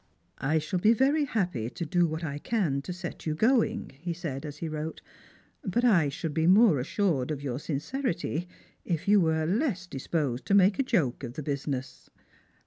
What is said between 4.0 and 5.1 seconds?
said, as he wrote;